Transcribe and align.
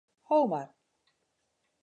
Ho 0.29 0.39
mar. 0.53 0.65